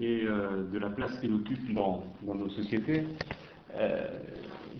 et 0.00 0.22
euh, 0.24 0.64
de 0.72 0.78
la 0.78 0.90
place 0.90 1.18
qu'elle 1.20 1.34
occupe 1.34 1.72
dans, 1.72 2.04
nos 2.22 2.48
sociétés. 2.48 3.06
Euh, 3.76 4.06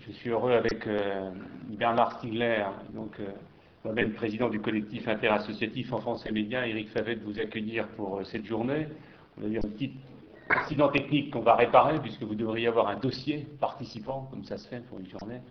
je 0.05 0.11
suis 0.11 0.29
heureux 0.29 0.51
avec 0.51 0.85
euh, 0.87 1.31
Bernard 1.69 2.17
Stiegler, 2.17 2.63
donc 2.93 3.17
moi-même 3.83 4.13
président 4.13 4.49
du 4.49 4.59
collectif 4.59 5.07
interassociatif 5.07 5.87
France 5.87 6.25
et 6.25 6.31
Médias, 6.31 6.65
Eric 6.65 6.89
Favet, 6.89 7.15
de 7.15 7.23
vous 7.23 7.39
accueillir 7.39 7.87
pour 7.89 8.25
cette 8.25 8.45
journée. 8.45 8.87
On 9.39 9.45
a 9.45 9.47
eu 9.47 9.57
un 9.57 9.61
petit 9.61 9.93
incident 10.49 10.89
technique 10.89 11.31
qu'on 11.31 11.41
va 11.41 11.55
réparer, 11.55 11.99
puisque 11.99 12.23
vous 12.23 12.35
devriez 12.35 12.67
avoir 12.67 12.89
un 12.89 12.97
dossier 12.97 13.47
participant, 13.59 14.27
comme 14.31 14.43
ça 14.43 14.57
se 14.57 14.67
fait 14.67 14.81
pour 14.87 14.99
une 14.99 15.07
journée, 15.07 15.41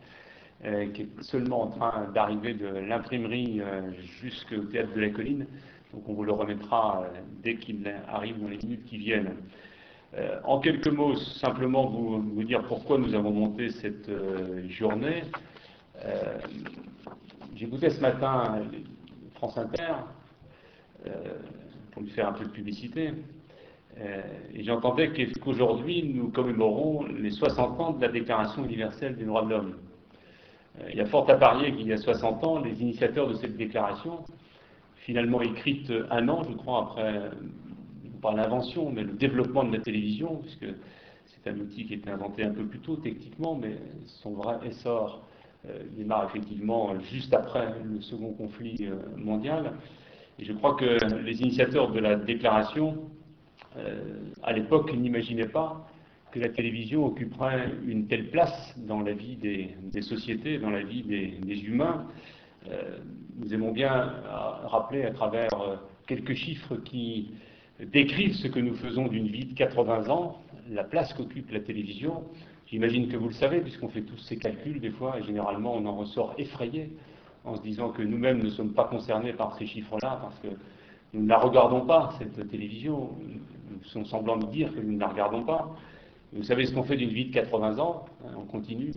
qui 0.95 1.03
est 1.03 1.23
seulement 1.23 1.63
en 1.63 1.67
train 1.69 2.11
d'arriver 2.15 2.55
de 2.55 2.67
l'imprimerie 2.67 3.61
jusqu'au 4.21 4.63
théâtre 4.65 4.95
de 4.95 5.01
la 5.01 5.11
colline. 5.11 5.47
Donc 5.95 6.09
on 6.09 6.15
vous 6.15 6.25
le 6.25 6.33
remettra 6.33 7.05
euh, 7.05 7.21
dès 7.43 7.55
qu'il 7.55 7.89
arrive 8.09 8.41
dans 8.41 8.49
les 8.49 8.57
minutes 8.57 8.85
qui 8.85 8.97
viennent. 8.97 9.37
Euh, 10.15 10.41
en 10.45 10.59
quelques 10.59 10.89
mots, 10.89 11.15
simplement 11.15 11.87
vous, 11.87 12.43
dire 12.43 12.63
pourquoi 12.65 12.99
nous 12.99 13.15
avons 13.15 13.31
monté 13.31 13.71
cette 13.71 14.09
euh, 14.09 14.69
journée. 14.69 15.23
J'écoutais 17.55 17.89
ce 17.89 18.01
matin 18.01 18.61
France 19.37 19.57
Inter 19.57 19.95
pour 21.93 22.03
lui 22.03 22.11
faire 22.11 22.29
un 22.29 22.33
peu 22.33 22.45
de 22.45 22.51
publicité. 22.51 23.13
et 23.97 24.65
j'entendais 24.65 25.13
qu'aujourd'hui, 25.41 26.03
nous 26.03 26.31
commémorons 26.31 27.05
les 27.07 27.31
60 27.31 27.81
ans 27.81 27.93
de 27.93 28.03
la 28.03 28.09
Déclaration 28.09 28.65
universelle 28.65 29.17
des 29.17 29.25
droits 29.25 29.45
de 29.45 29.51
l'homme. 29.51 29.77
il 30.91 30.97
y 30.97 31.01
a 31.01 31.07
fort 31.07 31.31
à 31.31 31.37
parier 31.37 31.75
qu'il 31.75 31.87
y 31.87 31.93
a 31.93 31.97
60 31.97 32.45
ans, 32.45 32.59
les 32.59 32.83
initiateurs 32.83 33.29
de 33.29 33.35
cette 33.35 33.57
déclaration 33.57 34.25
finalement 35.05 35.43
écrite 35.43 35.93
un 36.11 36.29
an, 36.29 36.43
je 36.43 36.55
crois, 36.57 36.83
après, 36.83 37.31
pas 38.25 38.35
l'invention, 38.35 38.91
mais 38.91 39.03
le 39.03 39.13
développement 39.13 39.65
de 39.65 39.77
la 39.77 39.83
télévision, 39.83 40.37
puisque 40.37 40.67
c'est 41.27 41.51
un 41.51 41.59
outil 41.59 41.85
qui 41.85 41.93
a 41.93 41.97
été 41.97 42.11
inventé 42.11 42.43
un 42.43 42.53
peu 42.53 42.65
plus 42.65 42.79
tôt 42.79 42.97
techniquement, 42.97 43.55
mais 43.55 43.77
son 44.07 44.33
vrai 44.33 44.57
essor 44.67 45.23
euh, 45.69 45.83
démarre 45.95 46.31
effectivement 46.31 46.99
juste 47.01 47.35
après 47.35 47.75
le 47.85 48.01
second 48.01 48.33
conflit 48.33 48.79
euh, 48.81 48.97
mondial. 49.19 49.75
Et 50.39 50.45
je 50.47 50.55
crois 50.55 50.75
que 50.75 50.99
les 51.23 51.43
initiateurs 51.43 51.93
de 51.93 52.01
la 52.01 52.17
déclaration, 52.17 53.11
euh, 53.77 54.21
à 54.43 54.55
l'époque, 54.55 54.91
n'imaginaient 54.95 55.49
pas 55.49 55.87
que 56.33 56.41
la 56.41 56.49
télévision 56.49 57.05
occuperait 57.05 57.71
une 57.87 58.07
telle 58.07 58.31
place 58.31 58.75
dans 58.79 59.03
la 59.03 59.13
vie 59.13 59.37
des, 59.37 60.03
sociétés, 60.03 60.59
dans 60.59 60.71
la 60.71 60.83
vie 60.83 61.03
des 61.03 61.65
humains. 61.65 62.07
Euh, 62.71 62.99
nous 63.37 63.53
aimons 63.53 63.73
bien 63.73 64.15
rappeler 64.65 65.05
à 65.05 65.11
travers 65.11 65.53
euh, 65.61 65.77
quelques 66.07 66.35
chiffres 66.35 66.77
qui 66.77 67.33
décrivent 67.81 68.35
ce 68.37 68.49
que 68.49 68.61
nous 68.61 68.75
faisons 68.75 69.09
d'une 69.09 69.27
vie 69.27 69.47
de 69.47 69.55
80 69.55 70.09
ans, 70.09 70.39
la 70.71 70.85
place 70.85 71.13
qu'occupe 71.13 71.51
la 71.51 71.61
télévision. 71.61 72.25
J'imagine 72.67 73.09
que 73.09 73.17
vous 73.17 73.29
le 73.29 73.35
savez, 73.35 73.61
puisqu'on 73.61 73.89
fait 73.89 74.03
tous 74.03 74.19
ces 74.19 74.37
calculs 74.37 74.81
des 74.81 74.91
fois, 74.91 75.19
et 75.19 75.23
généralement 75.23 75.75
on 75.75 75.85
en 75.85 75.97
ressort 75.97 76.35
effrayé 76.39 76.93
en 77.45 77.57
se 77.57 77.63
disant 77.63 77.91
que 77.91 78.03
nous-mêmes 78.03 78.43
ne 78.43 78.49
sommes 78.49 78.73
pas 78.73 78.85
concernés 78.85 79.33
par 79.33 79.57
ces 79.59 79.67
chiffres-là, 79.67 80.19
parce 80.23 80.39
que 80.39 80.49
nous 81.13 81.23
ne 81.23 81.29
la 81.29 81.39
regardons 81.39 81.83
pas, 81.83 82.15
cette 82.19 82.49
télévision. 82.49 83.11
Nous 83.71 83.85
sommes 83.85 84.07
semblants 84.07 84.39
de 84.39 84.47
dire 84.47 84.75
que 84.75 84.81
nous 84.81 84.95
ne 84.95 85.01
la 85.01 85.09
regardons 85.09 85.43
pas. 85.43 85.77
Vous 86.33 86.43
savez 86.43 86.67
ce 86.67 86.75
qu'on 86.75 86.83
fait 86.83 86.97
d'une 86.97 87.11
vie 87.11 87.27
de 87.27 87.35
80 87.35 87.79
ans 87.79 88.07
hein, 88.25 88.31
On 88.37 88.45
continue. 88.45 88.93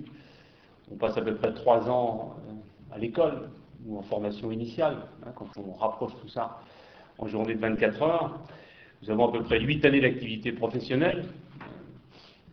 On 0.91 0.95
passe 0.95 1.17
à 1.17 1.21
peu 1.21 1.35
près 1.35 1.53
3 1.53 1.89
ans 1.89 2.35
euh, 2.49 2.53
à 2.97 2.99
l'école 2.99 3.49
ou 3.85 3.97
en 3.97 4.01
formation 4.01 4.51
initiale, 4.51 4.97
hein, 5.23 5.31
quand 5.35 5.47
on 5.57 5.73
rapproche 5.73 6.13
tout 6.21 6.27
ça 6.27 6.59
en 7.19 7.27
journée 7.27 7.53
de 7.53 7.59
24 7.59 8.01
heures. 8.01 8.39
Nous 9.01 9.11
avons 9.11 9.29
à 9.29 9.31
peu 9.31 9.43
près 9.43 9.59
8 9.59 9.85
années 9.85 10.01
d'activité 10.01 10.51
professionnelle. 10.51 11.25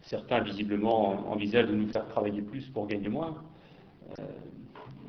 Certains, 0.02 0.40
visiblement, 0.40 1.30
envisagent 1.32 1.68
de 1.68 1.74
nous 1.74 1.88
faire 1.88 2.06
travailler 2.08 2.42
plus 2.42 2.66
pour 2.68 2.86
gagner 2.86 3.08
moins. 3.08 3.36
Euh, 4.18 4.22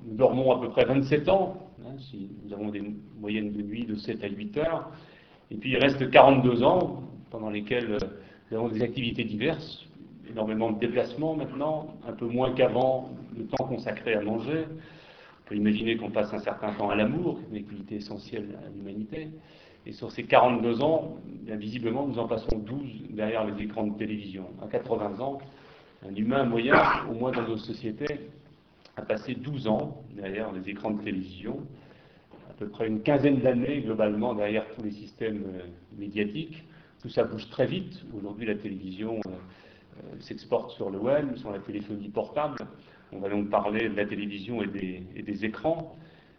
nous 0.05 0.15
dormons 0.15 0.53
à 0.53 0.61
peu 0.61 0.69
près 0.69 0.85
27 0.85 1.27
ans, 1.27 1.67
hein, 1.85 1.95
si 1.99 2.29
nous 2.45 2.53
avons 2.53 2.69
des 2.69 2.81
moyennes 3.19 3.51
de 3.51 3.61
nuit 3.61 3.85
de 3.85 3.95
7 3.95 4.23
à 4.23 4.29
8 4.29 4.57
heures. 4.57 4.89
Et 5.51 5.55
puis 5.55 5.71
il 5.71 5.77
reste 5.77 6.09
42 6.09 6.63
ans 6.63 7.03
pendant 7.29 7.49
lesquels 7.49 7.91
euh, 7.91 7.97
nous 8.49 8.57
avons 8.57 8.69
des 8.69 8.81
activités 8.81 9.25
diverses, 9.25 9.85
énormément 10.29 10.71
de 10.71 10.79
déplacements 10.79 11.35
maintenant, 11.35 11.93
un 12.07 12.13
peu 12.13 12.25
moins 12.25 12.53
qu'avant, 12.53 13.09
le 13.37 13.45
temps 13.47 13.65
consacré 13.65 14.13
à 14.13 14.21
manger, 14.21 14.65
on 15.45 15.49
peut 15.49 15.55
imaginer 15.55 15.95
qu'on 15.95 16.09
passe 16.09 16.33
un 16.33 16.39
certain 16.39 16.73
temps 16.73 16.89
à 16.89 16.95
l'amour, 16.95 17.39
une 17.51 17.57
activité 17.57 17.95
essentielle 17.97 18.57
à 18.65 18.69
l'humanité. 18.69 19.29
Et 19.85 19.91
sur 19.91 20.11
ces 20.11 20.23
42 20.23 20.81
ans, 20.81 21.17
visiblement, 21.45 22.07
nous 22.07 22.17
en 22.17 22.27
passons 22.27 22.57
12 22.57 23.11
derrière 23.11 23.45
les 23.45 23.63
écrans 23.63 23.85
de 23.85 23.95
télévision. 23.95 24.45
À 24.63 24.67
80 24.67 25.19
ans, 25.19 25.37
un 26.03 26.15
humain 26.15 26.45
moyen, 26.45 26.81
au 27.11 27.13
moins 27.13 27.31
dans 27.31 27.47
nos 27.47 27.57
sociétés, 27.57 28.21
a 28.97 29.03
passé 29.03 29.35
12 29.35 29.67
ans 29.67 30.01
derrière 30.15 30.51
les 30.51 30.67
écrans 30.67 30.89
de 30.89 31.03
télévision, 31.03 31.59
à 32.49 32.53
peu 32.53 32.67
près 32.67 32.87
une 32.87 33.01
quinzaine 33.03 33.39
d'années 33.39 33.81
globalement 33.81 34.33
derrière 34.33 34.65
tous 34.75 34.83
les 34.83 34.91
systèmes 34.91 35.43
euh, 35.45 35.65
médiatiques. 35.95 36.63
Tout 37.03 37.09
ça 37.09 37.23
bouge 37.23 37.47
très 37.51 37.67
vite. 37.67 38.03
Aujourd'hui, 38.17 38.47
la 38.47 38.55
télévision 38.55 39.19
euh, 39.27 39.29
euh, 39.29 40.19
s'exporte 40.21 40.71
sur 40.71 40.89
le 40.89 40.97
web, 40.97 41.35
sur 41.35 41.51
la 41.51 41.59
téléphonie 41.59 42.09
portable. 42.09 42.57
On 43.11 43.19
va 43.19 43.29
donc 43.29 43.49
parler 43.49 43.89
de 43.89 43.95
la 43.95 44.05
télévision 44.05 44.61
et 44.61 44.67
des, 44.67 45.45
écrans. 45.45 45.95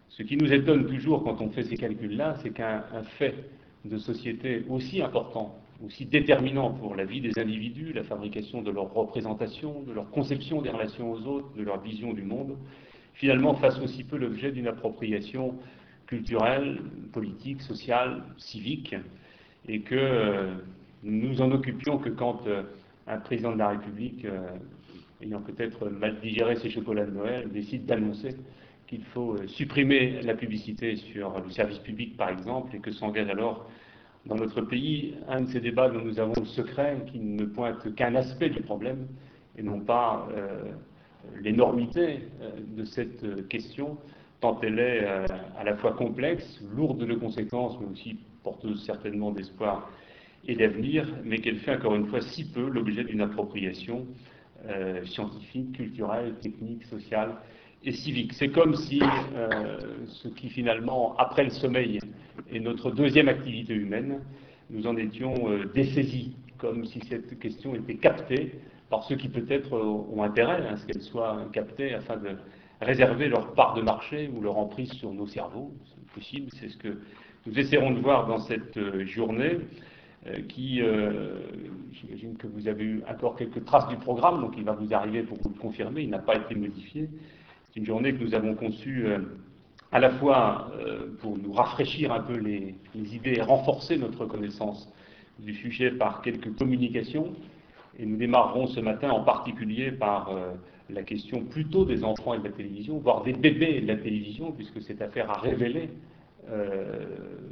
Ce 0.08 0.22
qui 0.22 0.36
nous 0.36 0.52
étonne 0.52 0.86
toujours 0.86 1.24
quand 1.24 1.40
on 1.40 1.50
fait 1.50 1.64
ces 1.64 1.76
calculs-là, 1.76 2.36
c'est 2.42 2.50
qu'un 2.50 2.82
fait 3.18 3.34
de 3.84 3.98
société 3.98 4.64
aussi 4.68 5.02
important, 5.02 5.54
aussi 5.84 6.06
déterminant 6.06 6.72
pour 6.72 6.94
la 6.94 7.04
vie 7.04 7.20
des 7.20 7.38
individus, 7.38 7.92
la 7.92 8.02
fabrication 8.02 8.62
de 8.62 8.70
leur 8.70 8.92
représentation, 8.92 9.82
de 9.82 9.92
leur 9.92 10.10
conception 10.10 10.62
des 10.62 10.70
relations 10.70 11.12
aux 11.12 11.26
autres, 11.26 11.54
de 11.56 11.62
leur 11.62 11.80
vision 11.80 12.12
du 12.12 12.22
monde, 12.22 12.56
finalement 13.14 13.54
fasse 13.54 13.78
aussi 13.80 14.04
peu 14.04 14.16
l'objet 14.16 14.52
d'une 14.52 14.66
appropriation 14.66 15.54
culturelle, 16.06 16.80
politique, 17.12 17.62
sociale, 17.62 18.22
civique, 18.36 18.94
et 19.68 19.80
que 19.80 19.94
euh, 19.94 20.54
nous 21.02 21.40
en 21.40 21.50
occupions 21.50 21.98
que 21.98 22.10
quand 22.10 22.46
euh, 22.46 22.62
un 23.06 23.18
président 23.18 23.52
de 23.52 23.58
la 23.58 23.70
République 23.70 24.24
euh, 24.24 24.48
ayant 25.22 25.40
peut-être 25.40 25.88
mal 25.88 26.20
digéré 26.20 26.56
ses 26.56 26.70
chocolats 26.70 27.06
de 27.06 27.12
Noël, 27.12 27.48
décide 27.50 27.86
d'annoncer 27.86 28.36
qu'il 28.86 29.04
faut 29.04 29.34
euh, 29.34 29.46
supprimer 29.48 30.20
la 30.22 30.34
publicité 30.34 30.96
sur 30.96 31.40
le 31.40 31.50
service 31.50 31.78
public, 31.78 32.16
par 32.16 32.30
exemple, 32.30 32.74
et 32.76 32.78
que 32.78 32.90
s'engage 32.90 33.28
alors 33.28 33.68
dans 34.26 34.36
notre 34.36 34.60
pays 34.60 35.14
un 35.28 35.42
de 35.42 35.46
ces 35.48 35.60
débats 35.60 35.88
dont 35.88 36.02
nous 36.02 36.18
avons 36.18 36.34
le 36.36 36.46
secret, 36.46 37.04
qui 37.10 37.18
ne 37.18 37.44
pointe 37.44 37.94
qu'un 37.94 38.14
aspect 38.14 38.50
du 38.50 38.62
problème, 38.62 39.06
et 39.56 39.62
non 39.62 39.80
pas 39.80 40.28
euh, 40.32 40.64
l'énormité 41.40 42.20
euh, 42.40 42.50
de 42.76 42.84
cette 42.84 43.48
question, 43.48 43.98
tant 44.40 44.60
elle 44.62 44.78
est 44.78 45.06
à 45.58 45.64
la 45.64 45.76
fois 45.76 45.92
complexe, 45.92 46.60
lourde 46.76 47.06
de 47.06 47.14
conséquences, 47.14 47.78
mais 47.80 47.86
aussi 47.86 48.18
porteuse 48.42 48.84
certainement 48.84 49.32
d'espoir 49.32 49.90
et 50.46 50.54
d'avenir, 50.54 51.08
mais 51.24 51.38
qu'elle 51.38 51.56
fait 51.56 51.74
encore 51.74 51.94
une 51.94 52.06
fois 52.06 52.20
si 52.20 52.44
peu 52.52 52.68
l'objet 52.68 53.04
d'une 53.04 53.22
appropriation 53.22 54.06
euh, 54.68 55.04
scientifique, 55.04 55.72
culturelle, 55.72 56.34
technique, 56.40 56.84
sociale 56.84 57.36
et 57.84 57.92
civique. 57.92 58.32
C'est 58.32 58.48
comme 58.48 58.74
si 58.74 59.00
euh, 59.00 59.78
ce 60.06 60.28
qui 60.28 60.48
finalement, 60.48 61.16
après 61.18 61.44
le 61.44 61.50
sommeil, 61.50 62.00
est 62.50 62.58
notre 62.58 62.90
deuxième 62.90 63.28
activité 63.28 63.74
humaine, 63.74 64.20
nous 64.70 64.86
en 64.86 64.96
étions 64.96 65.34
euh, 65.48 65.66
dessaisis, 65.74 66.34
comme 66.58 66.84
si 66.84 67.00
cette 67.08 67.38
question 67.38 67.74
était 67.76 67.94
captée 67.96 68.58
par 68.90 69.04
ceux 69.04 69.16
qui 69.16 69.28
peut-être 69.28 69.72
ont 69.72 70.22
intérêt 70.22 70.66
à 70.66 70.76
ce 70.76 70.86
qu'elle 70.86 71.02
soit 71.02 71.48
captée 71.52 71.94
afin 71.94 72.16
de 72.16 72.30
réserver 72.80 73.28
leur 73.28 73.54
part 73.54 73.74
de 73.74 73.82
marché 73.82 74.28
ou 74.34 74.40
leur 74.40 74.58
emprise 74.58 74.92
sur 74.94 75.12
nos 75.12 75.26
cerveaux. 75.26 75.72
C'est 75.84 76.12
possible, 76.12 76.50
c'est 76.58 76.68
ce 76.68 76.76
que 76.76 76.98
nous 77.46 77.58
essaierons 77.58 77.92
de 77.92 78.00
voir 78.00 78.26
dans 78.26 78.38
cette 78.38 78.78
journée. 79.04 79.58
Euh, 80.28 80.40
qui, 80.48 80.80
euh, 80.82 81.40
j'imagine 81.92 82.36
que 82.36 82.46
vous 82.46 82.66
avez 82.66 82.84
eu 82.84 83.02
encore 83.08 83.36
quelques 83.36 83.64
traces 83.64 83.86
du 83.88 83.96
programme, 83.96 84.40
donc 84.40 84.54
il 84.56 84.64
va 84.64 84.72
vous 84.72 84.92
arriver 84.92 85.22
pour 85.22 85.38
vous 85.38 85.50
le 85.50 85.60
confirmer, 85.60 86.02
il 86.02 86.10
n'a 86.10 86.18
pas 86.18 86.36
été 86.36 86.54
modifié. 86.54 87.08
C'est 87.64 87.80
une 87.80 87.86
journée 87.86 88.12
que 88.12 88.24
nous 88.24 88.34
avons 88.34 88.54
conçue 88.54 89.06
euh, 89.06 89.18
à 89.92 90.00
la 90.00 90.10
fois 90.10 90.72
pour 91.20 91.38
nous 91.38 91.52
rafraîchir 91.52 92.12
un 92.12 92.20
peu 92.20 92.36
les, 92.36 92.74
idées 92.94 93.34
et 93.36 93.40
renforcer 93.40 93.96
notre 93.96 94.26
connaissance 94.26 94.92
du 95.38 95.54
sujet 95.54 95.92
par 95.92 96.22
quelques 96.22 96.56
communications. 96.56 97.32
Et 97.98 98.04
nous 98.04 98.16
démarrerons 98.16 98.66
ce 98.66 98.80
matin 98.80 99.10
en 99.10 99.22
particulier 99.22 99.92
par 99.92 100.34
la 100.90 101.02
question 101.02 101.44
plutôt 101.44 101.84
des 101.84 102.02
enfants 102.02 102.34
et 102.34 102.38
de 102.38 102.44
la 102.44 102.50
télévision, 102.50 102.98
voire 102.98 103.22
des 103.22 103.32
bébés 103.32 103.76
et 103.76 103.80
de 103.80 103.86
la 103.86 103.96
télévision, 103.96 104.50
puisque 104.50 104.82
cette 104.82 105.00
affaire 105.00 105.30
a 105.30 105.38
révélé 105.38 105.88
euh, 106.48 107.04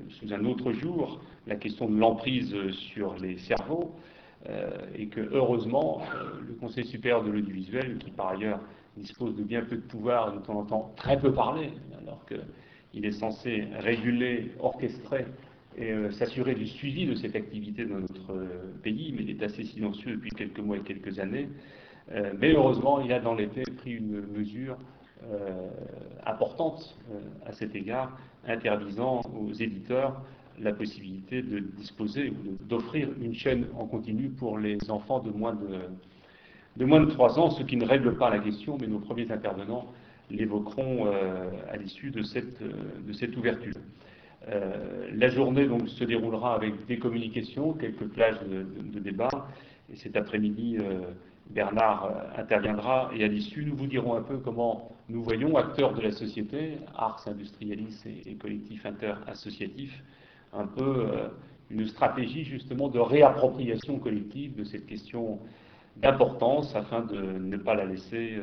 sous 0.09 0.33
un 0.33 0.45
autre 0.45 0.73
jour 0.73 1.21
la 1.47 1.57
question 1.57 1.89
de 1.89 1.99
l'emprise 1.99 2.55
sur 2.71 3.17
les 3.17 3.39
cerveaux, 3.39 3.93
euh, 4.49 4.71
et 4.97 5.07
que 5.07 5.21
heureusement, 5.33 6.03
euh, 6.15 6.41
le 6.47 6.55
Conseil 6.55 6.85
supérieur 6.85 7.25
de 7.25 7.31
l'audiovisuel, 7.31 7.99
qui 7.99 8.11
par 8.11 8.29
ailleurs 8.29 8.61
dispose 8.97 9.35
de 9.35 9.43
bien 9.43 9.63
peu 9.63 9.77
de 9.77 9.83
pouvoir, 9.83 10.33
dont 10.33 10.43
on 10.49 10.59
entend 10.59 10.93
très 10.97 11.19
peu 11.19 11.33
parler, 11.33 11.71
alors 12.01 12.25
qu'il 12.27 13.05
est 13.05 13.13
censé 13.13 13.65
réguler, 13.81 14.53
orchestrer 14.61 15.27
et 15.77 15.93
s'assurer 16.13 16.55
du 16.55 16.69
suivi 16.69 17.05
de 17.05 17.17
cette 17.17 17.35
activité 17.35 17.85
dans 17.85 17.99
notre 17.99 18.47
pays, 18.85 19.13
est 19.29 19.43
assez 19.43 19.65
silencieux 19.65 20.13
depuis 20.13 20.31
quelques 20.31 20.61
mois 20.61 20.77
et 20.77 20.83
quelques 20.83 21.19
années. 21.19 21.49
mais 22.39 22.53
heureusement, 22.53 23.01
il 23.01 23.13
a 23.13 23.19
dans 23.19 23.37
faits 23.37 23.75
pris 23.79 23.95
une 23.95 24.21
mesure 24.29 24.79
importante 26.27 26.97
à 27.47 27.53
cet 27.53 27.75
égard, 27.75 28.17
interdisant 28.47 29.23
aux 29.39 29.53
éditeurs 29.53 30.21
la 30.61 30.73
possibilité 30.73 31.43
de 31.43 31.59
disposer 31.59 32.31
ou 32.31 32.65
d'offrir 32.65 33.09
une 33.21 33.35
chaîne 33.35 33.67
en 33.77 33.87
continu 33.87 34.29
pour 34.29 34.59
les 34.59 34.79
enfants 34.91 35.21
de 35.21 35.31
moins 35.31 35.55
de, 35.55 35.81
de 36.77 36.85
moins 36.85 37.01
de 37.01 37.11
3 37.11 37.39
ans, 37.39 37.51
ce 37.51 37.63
qui 37.63 37.77
ne 37.77 37.87
règle 37.87 38.17
pas 38.17 38.31
la 38.31 38.39
question, 38.39 38.77
mais 38.81 38.87
nos 38.87 38.99
premiers 38.99 39.31
intervenants 39.31 39.87
l'évoqueront 40.31 41.07
euh, 41.07 41.51
à 41.71 41.77
l'issue 41.77 42.11
de 42.11 42.23
cette, 42.23 42.63
euh, 42.63 42.73
de 43.07 43.13
cette 43.13 43.37
ouverture. 43.37 43.75
Euh, 44.49 45.11
la 45.15 45.29
journée 45.29 45.67
donc, 45.67 45.89
se 45.89 46.05
déroulera 46.05 46.55
avec 46.55 46.87
des 46.87 46.99
communications, 46.99 47.73
quelques 47.73 48.09
plages 48.09 48.41
de, 48.41 48.99
débat, 48.99 49.49
et 49.93 49.97
cet 49.97 50.17
après-midi, 50.17 50.79
Bernard 51.51 52.11
interviendra, 52.39 53.11
et 53.15 53.23
à 53.23 53.29
l'issue, 53.29 53.65
nous 53.65 53.77
vous 53.77 53.87
dirons 53.87 54.15
un 54.15 54.23
peu 54.23 54.39
comment 54.39 54.94
nous 55.09 55.23
voyons, 55.23 55.57
acteurs 55.57 55.95
de 55.95 56.01
la 56.01 56.13
société, 56.13 56.79
Ars 56.97 57.23
Industrialis 57.27 58.03
et, 58.07 58.31
et 58.31 58.35
collectifs 58.35 58.87
interassociatifs, 58.87 60.03
un 60.53 60.67
peu 60.67 61.07
une 61.71 61.87
stratégie 61.87 62.45
justement 62.45 62.89
de 62.89 62.99
réappropriation 62.99 63.99
collective 63.99 64.55
de 64.55 64.65
cette 64.65 64.87
question 64.87 65.41
d'importance 65.97 66.75
afin 66.75 67.03
de 67.03 67.21
ne 67.21 67.57
pas 67.57 67.75
la 67.75 67.85
laisser 67.85 68.39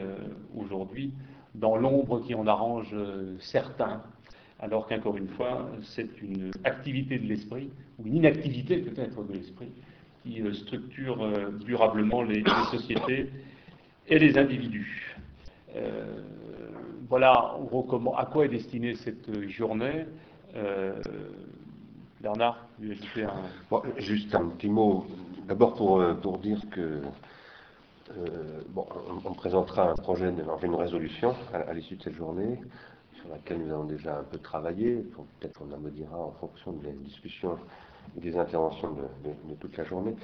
aujourd'hui 0.56 1.14
dans 1.56 1.76
l'ombre 1.76 2.22
qui 2.22 2.36
en 2.36 2.48
arrange 2.48 2.92
euh, 2.94 3.36
certains, 3.40 4.02
alors 4.60 4.88
qu'encore 4.88 5.18
une 5.18 5.28
fois, 5.28 5.70
c'est 5.82 6.22
une 6.22 6.52
activité 6.64 7.18
de 7.18 7.28
l'esprit, 7.28 7.70
ou 8.00 8.08
une 8.08 8.18
inactivité 8.18 8.78
peut-être 8.78 9.24
de 9.24 9.34
l'esprit, 9.34 9.72
qui 10.24 10.42
euh, 10.42 10.54
structure 10.54 11.22
euh, 11.22 11.52
durablement 11.66 12.22
les, 12.22 12.44
sociétés 12.70 13.30
et 14.08 14.20
les 14.20 14.38
individus. 14.38 15.11
Voilà 17.12 17.56
à 18.18 18.26
quoi 18.26 18.46
est 18.46 18.50
destinée 18.50 18.96
cette 18.96 19.48
journée. 19.50 20.08
Bernard, 22.22 22.66
vous 22.80 22.92
ajouter 22.92 23.26
juste 23.98 24.34
un 24.34 24.46
petit 24.50 24.70
mot, 24.70 25.06
d'abord 25.48 25.74
pour, 25.76 26.04
pour 26.22 26.38
dire 26.40 26.60
que 26.72 27.02
euh, 28.18 28.62
on, 29.26 29.34
présentera 29.34 29.92
un 29.92 29.96
projet, 29.96 30.30
une 30.64 30.76
résolution 30.76 31.36
à, 31.54 31.74
l'issue 31.74 31.96
de 31.96 32.04
cette 32.04 32.16
journée, 32.16 32.60
sur 33.16 33.30
laquelle 33.30 33.60
nous 33.60 33.72
avons 33.74 33.84
déjà 33.84 34.20
un 34.20 34.24
peu 34.24 34.38
travaillé. 34.38 35.04
Peut-être 35.40 35.60
qu'on 35.60 35.66
dira 35.90 36.18
en 36.18 36.32
fonction 36.40 36.74
des 36.74 36.92
discussions 36.92 37.58
et 38.18 38.22
des 38.22 38.38
interventions 38.38 38.96
de, 39.24 39.56
toute 39.56 39.78
la 39.78 39.84
journée. 39.84 40.16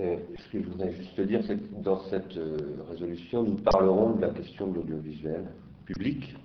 Euh, 0.00 0.16
ce 0.38 0.52
que 0.52 0.62
je 0.62 0.68
voudrais 0.68 0.92
juste 0.92 1.18
dire, 1.20 1.40
c'est 1.46 1.56
que 1.56 1.82
dans 1.82 2.00
cette 2.10 2.36
euh, 2.36 2.76
résolution, 2.90 3.42
nous 3.42 3.56
parlerons 3.56 4.10
de 4.10 4.22
la 4.22 4.30
question 4.30 4.66
de 4.66 4.76
l'audiovisuel 4.76 5.44
public. 5.86 6.36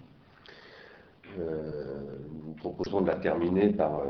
nous 1.37 2.53
proposons 2.57 3.01
de 3.01 3.07
la 3.07 3.15
terminer 3.15 3.69
par 3.73 4.03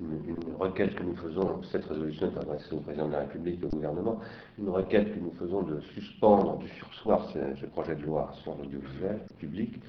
une, 0.00 0.36
requête 0.58 0.94
que 0.94 1.02
nous 1.02 1.16
faisons, 1.16 1.62
cette 1.64 1.84
résolution 1.84 2.30
est 2.30 2.38
adressée 2.38 2.74
au 2.74 2.80
président 2.80 3.06
de 3.08 3.12
la 3.12 3.20
République 3.20 3.62
et 3.62 3.66
au 3.66 3.68
gouvernement, 3.68 4.20
une 4.58 4.68
requête 4.68 5.14
que 5.14 5.18
nous 5.18 5.32
faisons 5.32 5.62
de 5.62 5.80
suspendre, 5.80 6.58
de 6.58 6.66
sursoir 6.68 7.28
ce, 7.30 7.66
projet 7.66 7.94
de 7.96 8.02
loi 8.02 8.30
sur 8.42 8.56
l'audiovisuel 8.56 9.20
public. 9.38 9.80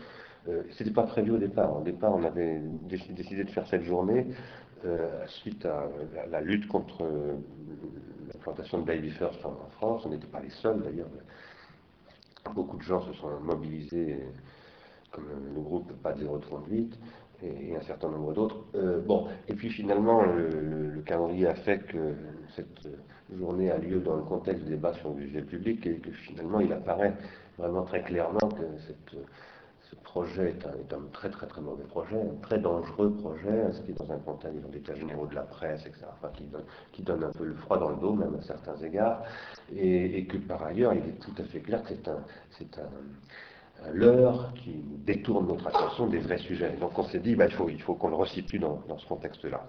Euh, 0.48 0.64
ce 0.72 0.84
n'était 0.84 0.94
pas 0.94 1.04
prévu 1.04 1.32
au 1.32 1.38
départ. 1.38 1.78
Au 1.78 1.84
départ, 1.84 2.14
on 2.16 2.24
avait 2.24 2.62
décidé 2.90 3.44
de 3.44 3.50
faire 3.50 3.68
cette 3.68 3.84
journée 3.84 4.28
euh, 4.86 5.26
suite 5.28 5.66
à 5.66 5.88
la, 6.30 6.42
lutte 6.42 6.68
contre 6.68 7.04
euh, 7.04 7.36
l'implantation 8.34 8.80
de 8.80 8.86
Baby 8.86 9.12
First 9.12 9.46
en, 9.46 9.54
France. 9.78 10.04
On 10.06 10.10
n'était 10.10 10.28
pas 10.28 10.40
les 10.40 10.50
seuls 10.50 10.82
d'ailleurs. 10.82 11.10
Beaucoup 12.56 12.78
de 12.78 12.82
gens 12.82 13.02
se 13.02 13.14
sont 13.14 13.40
mobilisés, 13.42 14.18
comme 15.12 15.28
le 15.54 15.62
groupe 15.62 15.92
Pas 16.02 16.14
038 16.14 16.98
et, 17.44 17.76
un 17.76 17.82
certain 17.82 18.10
nombre 18.10 18.34
d'autres. 18.34 18.58
Euh, 18.76 19.02
bon, 19.02 19.28
et 19.48 19.54
puis 19.54 19.70
finalement, 19.70 20.24
le, 20.24 21.02
calendrier 21.06 21.48
a 21.48 21.56
fait 21.56 21.80
que 21.80 22.14
cette 22.56 22.88
journée 23.36 23.72
a 23.72 23.78
lieu 23.78 24.00
dans 24.00 24.16
le 24.16 24.24
contexte 24.24 24.64
des 24.64 24.72
débats 24.72 24.94
sur 24.94 25.10
le 25.10 25.16
budget 25.16 25.42
public 25.42 25.86
et 25.88 25.96
que 25.96 26.12
finalement, 26.12 26.60
il 26.60 26.72
apparaît 26.72 27.14
vraiment 27.58 27.84
très 27.84 28.02
clairement 28.04 28.50
que 28.50 28.64
ce 29.82 29.96
projet 30.04 30.50
est 30.50 30.94
un, 30.94 31.00
très 31.12 31.30
très 31.30 31.48
très 31.48 31.62
mauvais 31.62 31.84
projet, 31.84 32.16
un 32.16 32.42
très 32.42 32.60
dangereux 32.60 33.12
projet, 33.14 33.62
inscrit 33.64 33.94
dans 33.94 34.12
un 34.12 34.20
contexte 34.20 34.70
d'état 34.70 34.96
généraux 34.96 35.28
de 35.28 35.36
la 35.36 35.42
presse, 35.42 35.82
etc., 35.86 36.06
enfin, 36.14 36.32
qui, 36.94 37.02
donne, 37.02 37.24
un 37.24 37.32
peu 37.32 37.46
le 37.46 37.56
froid 37.56 37.78
dans 37.78 37.90
le 37.90 37.98
dos, 37.98 38.14
même 38.14 38.36
à 38.36 38.42
certains 38.42 38.78
égards, 38.78 39.24
et, 39.74 40.18
et 40.18 40.26
que 40.26 40.38
par 40.38 40.64
ailleurs, 40.64 40.94
il 40.94 41.00
est 41.10 41.20
tout 41.20 41.34
à 41.38 41.44
fait 41.44 41.60
clair 41.60 41.84
que 41.84 41.90
c'est 41.90 42.08
un 42.78 42.90
l'heure 43.94 44.54
qui 44.56 44.84
détourne 45.06 45.48
notre 45.48 45.68
attention 45.68 46.08
des 46.08 46.20
vrais 46.20 46.38
sujets. 46.38 46.76
Donc 46.80 46.98
on 46.98 47.04
s'est 47.04 47.20
dit, 47.20 47.36
bah, 47.36 47.46
il 47.48 47.82
faut, 47.82 47.94
qu'on 47.96 48.10
le 48.10 48.16
resitue 48.16 48.60
dans, 48.60 48.82
ce 48.98 49.08
contexte-là. 49.08 49.66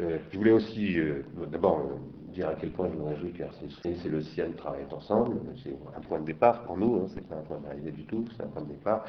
Euh, 0.00 0.18
je 0.30 0.38
voulais 0.38 0.52
aussi, 0.52 0.98
euh, 0.98 1.24
d'abord, 1.50 1.78
euh, 1.80 2.32
dire 2.32 2.48
à 2.48 2.54
quel 2.54 2.70
point 2.70 2.88
je 2.92 2.96
me 2.96 3.08
réjouis 3.08 3.32
que 3.32 3.42
RCC 3.42 4.06
et 4.06 4.08
le 4.08 4.22
CIEN 4.22 4.52
travaillent 4.56 4.86
ensemble. 4.92 5.36
C'est 5.64 5.76
un 5.96 6.00
point 6.00 6.20
de 6.20 6.26
départ 6.26 6.62
pour 6.62 6.76
nous, 6.76 6.96
hein, 6.96 7.06
c'est 7.12 7.26
pas 7.26 7.36
un 7.36 7.42
point 7.42 7.58
d'arrivée 7.58 7.90
du 7.90 8.04
tout, 8.04 8.24
c'est 8.36 8.44
un 8.44 8.46
point 8.46 8.62
de 8.62 8.68
départ. 8.68 9.04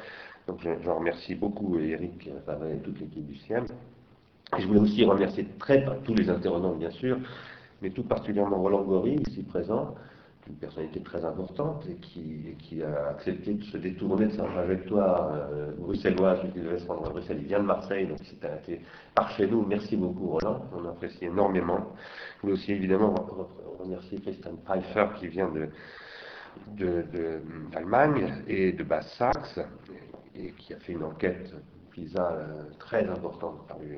Donc 0.48 0.60
je, 0.62 0.90
remercie 0.90 1.36
beaucoup 1.36 1.78
Eric 1.78 2.28
Favet 2.44 2.76
et 2.76 2.78
toute 2.78 2.98
l'équipe 3.00 3.24
du 3.24 3.36
CIEM. 3.36 3.66
Et 4.58 4.62
je 4.62 4.66
voulais 4.66 4.80
aussi 4.80 5.04
remercier 5.04 5.46
très 5.60 5.86
tous 6.02 6.14
les 6.14 6.28
intervenants, 6.28 6.74
bien 6.74 6.90
sûr, 6.90 7.18
mais 7.82 7.90
tout 7.90 8.02
particulièrement 8.02 8.60
Roland 8.60 8.82
Gori, 8.82 9.22
ici 9.28 9.44
présent, 9.44 9.94
une 10.50 10.56
personnalité 10.56 11.00
très 11.00 11.24
importante 11.24 11.86
et 11.88 11.94
qui, 11.96 12.82
a 12.82 13.10
accepté 13.10 13.54
de 13.54 13.64
se 13.64 13.76
détourner 13.76 14.26
de 14.26 14.32
sa 14.32 14.44
trajectoire 14.44 15.32
euh, 15.32 15.72
bruxelloise, 15.78 16.40
qui 16.52 16.60
devait 16.60 16.78
se 16.78 16.86
rendre 16.86 17.06
à 17.06 17.10
Bruxelles. 17.10 17.38
Il 17.40 17.46
vient 17.46 17.60
de 17.60 17.66
Marseille, 17.66 18.06
donc 18.06 18.18
c'était 18.24 18.80
par 19.14 19.30
chez 19.30 19.46
nous. 19.46 19.64
Merci 19.66 19.96
beaucoup, 19.96 20.26
Roland. 20.28 20.64
On 20.76 20.88
apprécie 20.88 21.24
énormément. 21.24 21.94
Je 22.36 22.42
voulais 22.42 22.52
aussi 22.54 22.72
évidemment 22.72 23.14
remercier 23.78 24.18
Christian 24.20 24.56
Pfeiffer 24.64 25.06
qui 25.18 25.28
vient 25.28 25.48
de 25.48 25.68
d'Allemagne 27.72 28.42
et 28.48 28.72
de 28.72 28.82
Basse-Saxe 28.82 29.60
et 30.34 30.50
qui 30.52 30.74
a 30.74 30.78
fait 30.78 30.92
une 30.92 31.04
enquête 31.04 31.54
Euh, 32.16 32.64
très 32.78 33.08
importante 33.08 33.60
euh, 33.70 33.96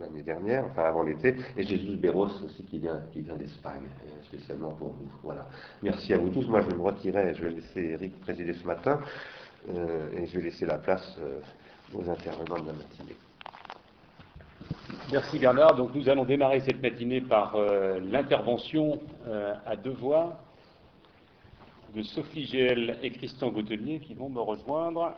l'année 0.00 0.22
dernière, 0.22 0.64
enfin 0.66 0.84
avant 0.84 1.02
l'été, 1.02 1.36
et 1.56 1.62
Jésus 1.62 1.96
Béros 1.96 2.26
aussi 2.44 2.64
qui 2.64 2.78
vient, 2.78 3.00
qui 3.12 3.20
vient 3.20 3.36
d'Espagne, 3.36 3.84
euh, 4.04 4.24
spécialement 4.24 4.72
pour 4.72 4.88
vous. 4.88 5.08
Voilà. 5.22 5.46
Merci 5.82 6.12
à 6.12 6.18
vous 6.18 6.30
tous. 6.30 6.46
Moi, 6.48 6.60
je 6.62 6.74
me 6.74 6.82
retirer, 6.82 7.32
je 7.34 7.44
vais 7.44 7.50
laisser 7.50 7.80
Eric 7.80 8.20
présider 8.20 8.52
ce 8.54 8.66
matin, 8.66 9.00
et 9.68 10.26
je 10.26 10.36
vais 10.36 10.44
laisser 10.44 10.66
la 10.66 10.76
place 10.76 11.18
aux 11.94 12.10
intervenants 12.10 12.60
de 12.60 12.66
la 12.66 12.74
matinée. 12.74 13.16
Merci 15.10 15.38
Bernard. 15.38 15.74
Donc 15.76 15.94
nous 15.94 16.08
allons 16.10 16.24
démarrer 16.24 16.60
cette 16.60 16.82
matinée 16.82 17.22
par 17.22 17.56
l'intervention 18.02 19.00
à 19.64 19.74
deux 19.76 19.92
voix 19.92 20.38
de 21.94 22.02
Sophie 22.02 22.44
Gel 22.44 22.98
et 23.02 23.10
Christian 23.10 23.48
Gautelier 23.48 24.00
qui 24.00 24.12
vont 24.12 24.28
me 24.28 24.40
rejoindre. 24.40 25.14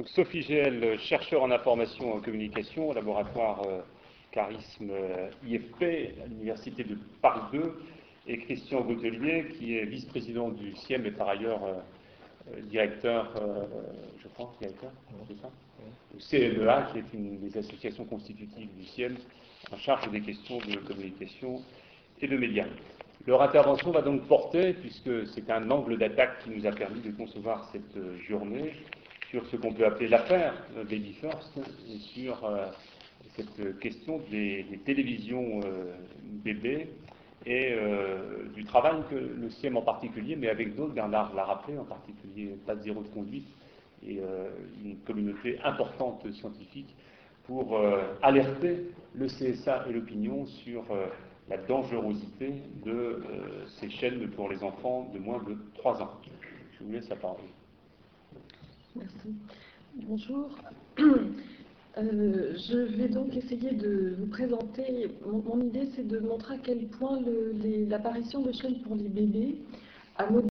Donc 0.00 0.08
Sophie 0.08 0.40
Gel, 0.40 0.98
chercheur 0.98 1.42
en 1.42 1.50
information 1.50 2.08
et 2.08 2.12
en 2.14 2.20
communication 2.20 2.88
au 2.88 2.94
laboratoire 2.94 3.60
euh, 3.68 3.82
Charisme 4.32 4.88
euh, 4.90 5.28
IFP 5.46 5.82
à 6.24 6.26
l'Université 6.26 6.84
de 6.84 6.96
Paris 7.20 7.42
2, 7.52 7.82
et 8.26 8.38
Christian 8.38 8.80
Gautelier, 8.80 9.48
qui 9.58 9.76
est 9.76 9.84
vice-président 9.84 10.48
du 10.48 10.74
CIEM 10.74 11.04
et 11.04 11.10
par 11.10 11.28
ailleurs 11.28 11.60
euh, 11.64 12.60
directeur, 12.62 13.30
je 14.22 14.28
crois, 14.28 14.54
directeur, 14.58 14.90
c'est 15.28 15.38
ça? 15.42 15.50
Le 16.14 16.18
CNEA, 16.18 16.88
qui 16.90 16.98
est 17.00 17.12
une 17.12 17.38
des 17.38 17.58
associations 17.58 18.06
constitutives 18.06 18.74
du 18.78 18.86
CIEM, 18.86 19.18
en 19.70 19.76
charge 19.76 20.10
des 20.10 20.22
questions 20.22 20.56
de 20.60 20.76
communication 20.76 21.60
et 22.22 22.26
de 22.26 22.38
médias. 22.38 22.68
Leur 23.26 23.42
intervention 23.42 23.90
va 23.90 24.00
donc 24.00 24.26
porter, 24.28 24.72
puisque 24.72 25.26
c'est 25.26 25.50
un 25.50 25.70
angle 25.70 25.98
d'attaque 25.98 26.42
qui 26.42 26.48
nous 26.48 26.64
a 26.64 26.72
permis 26.72 27.02
de 27.02 27.10
concevoir 27.10 27.68
cette 27.70 27.98
journée, 28.26 28.72
sur 29.30 29.46
ce 29.46 29.56
qu'on 29.56 29.72
peut 29.72 29.86
appeler 29.86 30.08
l'affaire 30.08 30.52
Baby 30.76 31.12
First 31.12 31.56
et 31.88 31.98
sur 31.98 32.44
euh, 32.44 32.66
cette 33.36 33.78
question 33.78 34.20
des, 34.30 34.66
télévisions 34.84 35.60
euh, 35.64 35.94
bébés 36.44 36.88
et 37.46 37.72
euh, 37.72 38.48
du 38.54 38.64
travail 38.64 38.96
que 39.08 39.14
le 39.14 39.48
CIEM 39.48 39.76
en 39.76 39.82
particulier, 39.82 40.34
mais 40.34 40.48
avec 40.48 40.74
d'autres, 40.74 40.94
Bernard 40.94 41.32
l'a 41.34 41.44
rappelé, 41.44 41.78
en 41.78 41.84
particulier 41.84 42.56
Pas 42.66 42.74
de 42.74 42.82
zéro 42.82 43.02
de 43.02 43.08
conduite 43.08 43.46
et 44.06 44.18
une 44.82 44.96
communauté 45.06 45.58
importante 45.62 46.26
scientifique 46.32 46.96
pour 47.44 47.78
alerter 48.22 48.86
le 49.14 49.26
CSA 49.26 49.84
et 49.90 49.92
l'opinion 49.92 50.46
sur 50.46 50.84
la 51.50 51.58
dangerosité 51.58 52.54
de 52.82 53.22
ces 53.78 53.90
chaînes 53.90 54.26
pour 54.30 54.48
les 54.48 54.64
enfants 54.64 55.10
de 55.12 55.18
moins 55.18 55.42
de 55.42 55.54
3 55.74 56.00
ans. 56.00 56.12
Je 56.78 56.84
vous 56.84 56.92
laisse 56.92 57.10
la 57.10 57.16
parole. 57.16 57.59
Merci. 58.96 59.34
Bonjour. 59.94 60.50
Euh, 61.98 62.54
je 62.70 62.78
vais 62.78 63.08
donc 63.08 63.36
essayer 63.36 63.72
de 63.72 64.14
vous 64.16 64.28
présenter. 64.28 65.08
Mon, 65.26 65.60
idée, 65.60 65.88
c'est 65.96 66.06
de 66.06 66.20
montrer 66.20 66.54
à 66.54 66.58
quel 66.58 66.86
point 66.86 67.18
l'apparition 67.88 68.42
de 68.42 68.52
chaînes 68.52 68.80
pour 68.82 68.94
les 68.94 69.08
bébés 69.08 69.56
a 70.16 70.26